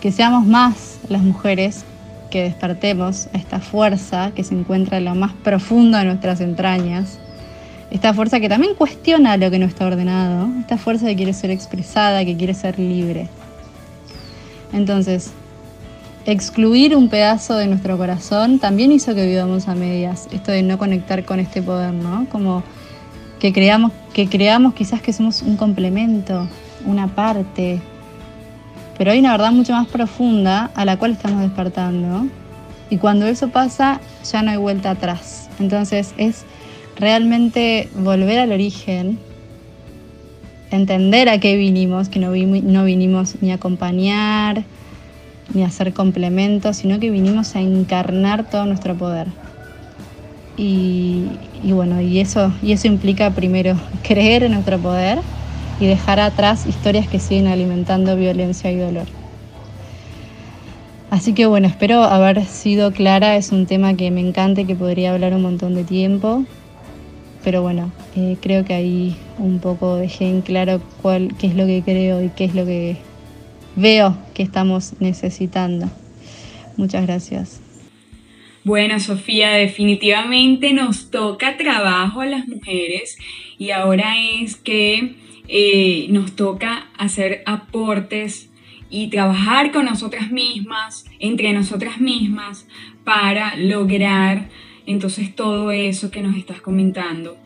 [0.01, 1.85] que seamos más las mujeres
[2.29, 7.19] que despertemos a esta fuerza que se encuentra en lo más profundo de nuestras entrañas,
[7.91, 11.49] esta fuerza que también cuestiona lo que no está ordenado, esta fuerza que quiere ser
[11.49, 13.27] expresada, que quiere ser libre.
[14.73, 15.31] Entonces,
[16.31, 20.77] excluir un pedazo de nuestro corazón también hizo que vivamos a medias, esto de no
[20.77, 22.27] conectar con este poder, ¿no?
[22.31, 22.63] Como
[23.39, 26.47] que creamos, que creamos quizás que somos un complemento,
[26.85, 27.81] una parte,
[28.97, 32.27] pero hay una verdad mucho más profunda a la cual estamos despertando.
[32.89, 35.49] Y cuando eso pasa, ya no hay vuelta atrás.
[35.59, 36.43] Entonces es
[36.97, 39.17] realmente volver al origen,
[40.69, 44.63] entender a qué vinimos, que no, vinimos ni a acompañar,
[45.53, 49.27] ni hacer complementos, sino que vinimos a encarnar todo nuestro poder.
[50.55, 55.19] Y, y, bueno, y eso, y eso implica primero creer en nuestro poder
[55.79, 59.07] y dejar atrás historias que siguen alimentando violencia y dolor.
[61.09, 64.75] Así que bueno, espero haber sido clara, es un tema que me encanta y que
[64.75, 66.45] podría hablar un montón de tiempo,
[67.43, 71.65] pero bueno, eh, creo que ahí un poco dejé en claro cuál, qué es lo
[71.65, 73.08] que creo y qué es lo que
[73.79, 75.89] veo que estamos necesitando.
[76.77, 77.61] Muchas gracias.
[78.63, 83.17] Bueno, Sofía, definitivamente nos toca trabajo a las mujeres
[83.57, 85.15] y ahora es que
[85.47, 88.49] eh, nos toca hacer aportes
[88.89, 92.67] y trabajar con nosotras mismas, entre nosotras mismas,
[93.03, 94.49] para lograr
[94.85, 97.37] entonces todo eso que nos estás comentando.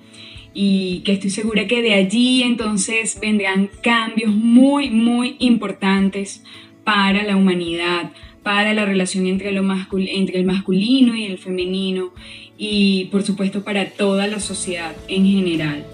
[0.54, 6.43] Y que estoy segura que de allí entonces vendrán cambios muy, muy importantes
[6.84, 8.12] para la humanidad,
[8.43, 12.14] para la relación entre, lo entre el masculino y el femenino
[12.58, 15.86] y por supuesto para toda la sociedad en general.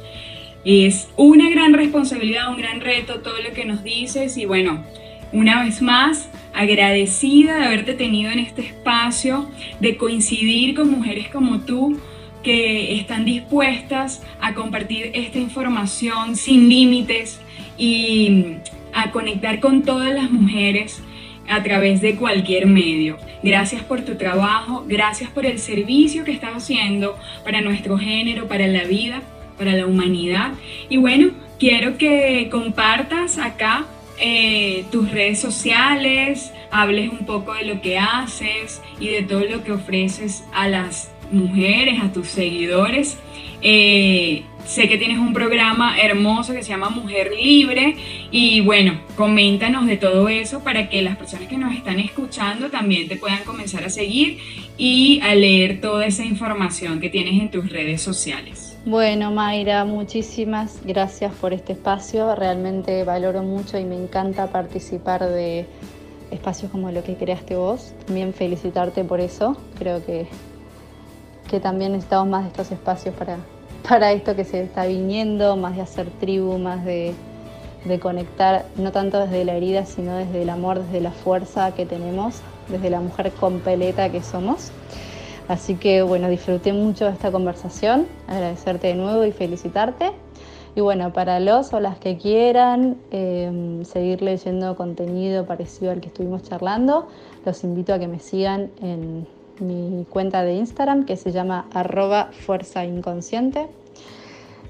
[0.65, 4.83] Es una gran responsabilidad, un gran reto todo lo que nos dices y bueno,
[5.31, 9.49] una vez más, agradecida de haberte tenido en este espacio,
[9.79, 11.97] de coincidir con mujeres como tú
[12.43, 17.39] que están dispuestas a compartir esta información sin límites
[17.77, 18.55] y
[18.93, 21.01] a conectar con todas las mujeres
[21.47, 23.17] a través de cualquier medio.
[23.41, 28.67] Gracias por tu trabajo, gracias por el servicio que estás haciendo para nuestro género, para
[28.67, 29.21] la vida
[29.59, 30.53] para la humanidad.
[30.87, 33.85] Y bueno, quiero que compartas acá
[34.19, 39.63] eh, tus redes sociales, hables un poco de lo que haces y de todo lo
[39.63, 43.17] que ofreces a las mujeres, a tus seguidores.
[43.61, 47.95] Eh, sé que tienes un programa hermoso que se llama Mujer Libre
[48.31, 53.07] y bueno, coméntanos de todo eso para que las personas que nos están escuchando también
[53.07, 54.37] te puedan comenzar a seguir
[54.77, 58.77] y a leer toda esa información que tienes en tus redes sociales.
[58.85, 62.33] Bueno, Mayra, muchísimas gracias por este espacio.
[62.35, 65.65] Realmente valoro mucho y me encanta participar de
[66.31, 67.93] espacios como lo que creaste vos.
[68.05, 69.57] También felicitarte por eso.
[69.77, 70.27] Creo que,
[71.49, 73.37] que también necesitamos más de estos espacios para,
[73.87, 77.13] para esto que se está viniendo, más de hacer tribu, más de,
[77.85, 81.85] de conectar, no tanto desde la herida, sino desde el amor, desde la fuerza que
[81.85, 84.71] tenemos desde la mujer completa que somos.
[85.47, 90.11] Así que bueno, disfruté mucho de esta conversación, agradecerte de nuevo y felicitarte.
[90.75, 96.07] Y bueno, para los o las que quieran em, seguir leyendo contenido parecido al que
[96.07, 97.07] estuvimos charlando,
[97.43, 99.27] los invito a que me sigan en
[99.59, 103.67] mi cuenta de Instagram que se llama arroba fuerza inconsciente.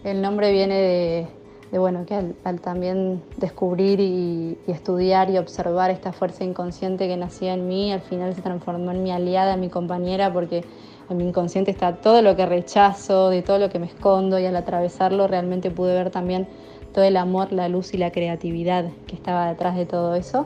[0.03, 1.27] El nombre viene
[1.71, 7.17] de, bueno, que al, también descubrir y, y, estudiar y observar esta fuerza inconsciente que
[7.17, 10.63] nacía en mí, al final se transformó en mi aliada, mi compañera, porque
[11.09, 14.45] en mi inconsciente está todo lo que rechazo, de todo lo que me escondo y
[14.45, 16.47] al atravesarlo realmente pude ver también
[16.93, 20.45] todo el amor, la luz y la creatividad que estaba detrás de todo eso.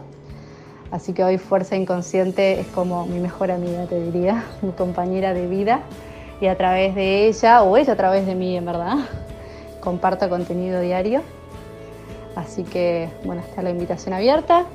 [0.93, 5.47] Así que hoy Fuerza Inconsciente es como mi mejor amiga, te diría, mi compañera de
[5.47, 5.81] vida.
[6.39, 8.97] Y a través de ella, o ella a través de mí, en verdad,
[9.81, 11.23] comparto contenido diario.
[12.35, 14.65] Así que, bueno, está la invitación abierta.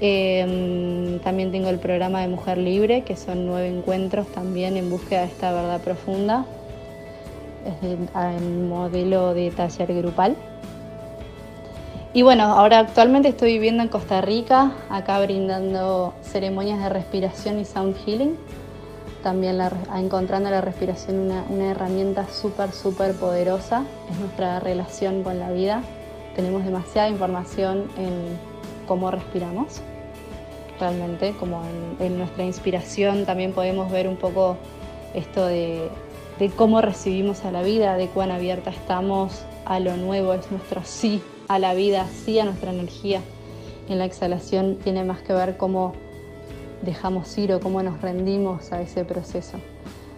[0.00, 5.20] Em, también tengo el programa de Mujer Libre, que son nueve encuentros también en búsqueda
[5.20, 6.44] de esta verdad profunda,
[7.82, 10.36] en modelo de taller grupal.
[12.12, 17.64] Y bueno, ahora actualmente estoy viviendo en Costa Rica, acá brindando ceremonias de respiración y
[17.64, 18.36] sound healing.
[19.22, 19.60] También
[19.94, 23.84] encontrando la respiración una, herramienta súper, súper poderosa.
[24.10, 25.82] Es nuestra relación con la vida.
[26.34, 28.36] Tenemos demasiada información en
[28.88, 29.80] cómo respiramos
[30.80, 31.62] realmente, como
[32.00, 34.56] en, nuestra inspiración también podemos ver un poco
[35.14, 35.90] esto de,
[36.56, 41.22] cómo recibimos a la vida, de cuán abierta estamos a lo nuevo, es nuestro sí
[41.50, 43.20] a la vida, sí a nuestra energía.
[43.88, 45.94] En la exhalación tiene más que ver cómo
[46.82, 49.58] dejamos ir o cómo nos rendimos a ese proceso.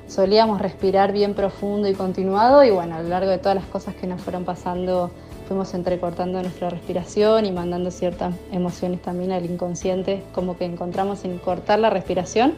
[0.09, 3.95] Solíamos respirar bien profundo y continuado y bueno, a lo largo de todas las cosas
[3.95, 5.11] que nos fueron pasando
[5.49, 11.39] fuimos entrecortando nuestra respiración y mandando ciertas emociones también al inconsciente, como que encontramos en
[11.39, 12.57] cortar la respiración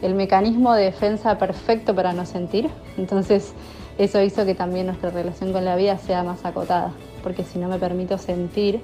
[0.00, 2.70] el mecanismo de defensa perfecto para no sentir.
[2.96, 3.52] Entonces
[3.98, 6.92] eso hizo que también nuestra relación con la vida sea más acotada,
[7.22, 8.80] porque si no me permito sentir,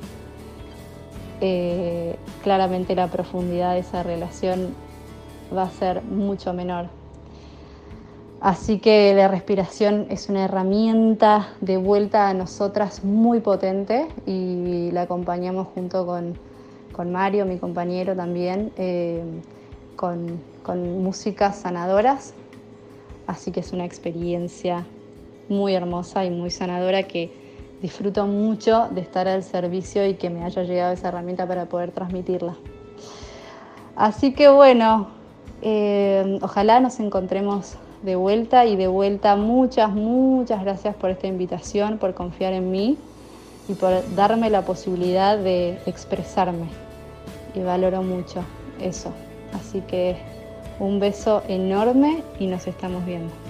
[1.40, 4.74] eh, claramente la profundidad de esa relación
[5.54, 6.86] va a ser mucho menor.
[8.40, 15.02] Así que la respiración es una herramienta de vuelta a nosotras muy potente y la
[15.02, 16.38] acompañamos junto con,
[17.10, 19.22] Mario, mi compañero también, eh,
[19.96, 22.34] con, con músicas sanadoras.
[23.26, 24.86] Así que es una experiencia
[25.48, 27.45] muy hermosa y muy sanadora que
[27.82, 31.90] disfruto mucho de estar al servicio y que me haya llegado esa herramienta para poder
[31.90, 32.54] transmitirla.
[33.96, 35.08] Así que bueno,
[35.62, 41.98] eh, ojalá nos encontremos de vuelta y de vuelta muchas, muchas gracias por esta invitación,
[41.98, 42.98] por confiar en mí
[43.68, 46.66] y por darme la posibilidad de expresarme.
[47.54, 48.42] Y valoro mucho
[48.80, 49.12] eso.
[49.58, 50.16] Así que
[50.78, 53.45] un beso enorme y nos estamos viendo.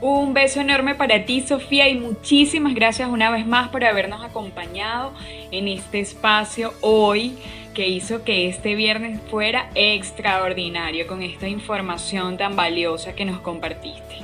[0.00, 5.14] Un beso enorme para ti, Sofía, y muchísimas gracias una vez más por habernos acompañado
[5.50, 7.34] en este espacio hoy
[7.72, 14.16] que hizo que este viernes fuera extraordinario con esta información tan valiosa que nos compartiste.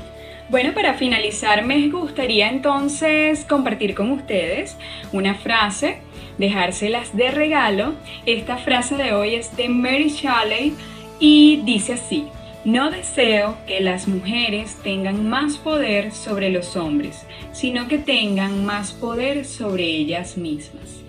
[0.51, 4.77] Bueno, para finalizar me gustaría entonces compartir con ustedes
[5.11, 6.03] una frase,
[6.37, 7.95] dejárselas de regalo.
[8.27, 10.75] Esta frase de hoy es de Mary Shelley
[11.18, 12.27] y dice así,
[12.65, 18.93] no deseo que las mujeres tengan más poder sobre los hombres, sino que tengan más
[18.93, 21.03] poder sobre ellas mismas.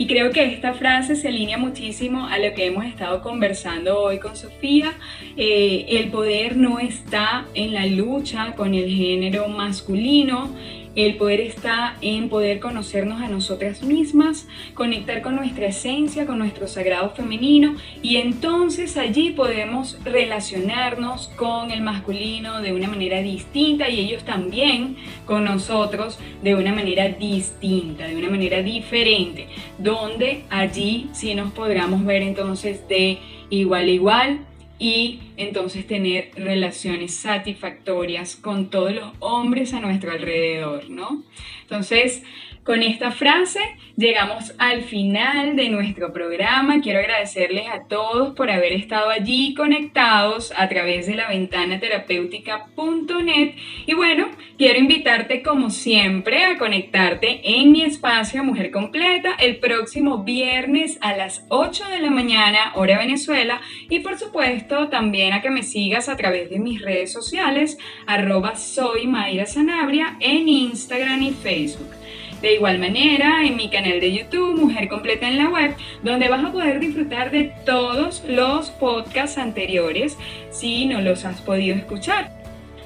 [0.00, 4.18] Y creo que esta frase se alinea muchísimo a lo que hemos estado conversando hoy
[4.18, 4.94] con Sofía.
[5.36, 10.54] Eh, el poder no está en la lucha con el género masculino,
[10.96, 16.66] el poder está en poder conocernos a nosotras mismas, conectar con nuestra esencia, con nuestro
[16.66, 24.00] sagrado femenino y entonces allí podemos relacionarnos con el masculino de una manera distinta y
[24.00, 31.34] ellos también con nosotros de una manera distinta, de una manera diferente, donde allí sí
[31.34, 33.18] nos podremos ver entonces de
[33.50, 34.40] igual a igual,
[34.80, 41.22] y entonces tener relaciones satisfactorias con todos los hombres a nuestro alrededor, ¿no?
[41.60, 42.22] Entonces,
[42.64, 43.60] con esta frase
[43.96, 46.80] llegamos al final de nuestro programa.
[46.80, 53.54] Quiero agradecerles a todos por haber estado allí conectados a través de la ventana terapéutica.net.
[53.86, 60.24] Y bueno, quiero invitarte como siempre a conectarte en mi espacio Mujer Completa el próximo
[60.24, 63.60] viernes a las 8 de la mañana, hora Venezuela.
[63.88, 68.56] Y por supuesto también a que me sigas a través de mis redes sociales, arroba
[68.56, 71.99] soy Mayra Sanabria en Instagram y Facebook.
[72.42, 76.44] De igual manera, en mi canal de YouTube, Mujer Completa en la Web, donde vas
[76.44, 80.16] a poder disfrutar de todos los podcasts anteriores
[80.50, 82.32] si no los has podido escuchar.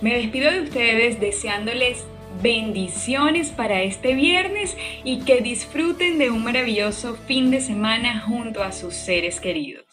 [0.00, 2.05] Me despido de ustedes deseándoles
[2.42, 8.72] bendiciones para este viernes y que disfruten de un maravilloso fin de semana junto a
[8.72, 9.84] sus seres queridos.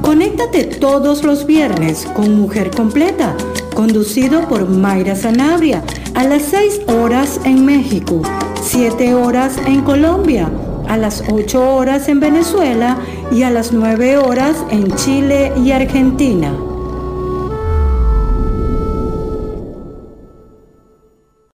[0.00, 3.36] Conéctate todos los viernes con Mujer Completa,
[3.74, 5.82] conducido por Mayra Sanabria,
[6.14, 8.22] a las 6 horas en México,
[8.62, 10.50] 7 horas en Colombia,
[10.88, 12.96] a las 8 horas en Venezuela
[13.32, 16.52] y a las 9 horas en Chile y Argentina.